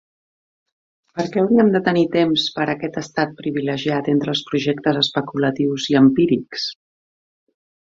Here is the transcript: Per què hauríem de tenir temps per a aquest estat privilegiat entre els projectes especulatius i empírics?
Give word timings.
Per 1.17 1.25
què 1.35 1.41
hauríem 1.41 1.69
de 1.75 1.81
tenir 1.87 2.05
temps 2.15 2.45
per 2.55 2.63
a 2.65 2.69
aquest 2.73 2.97
estat 3.03 3.37
privilegiat 3.43 4.11
entre 4.15 4.35
els 4.35 4.43
projectes 4.49 4.99
especulatius 5.05 5.89
i 5.93 6.01
empírics? 6.03 6.69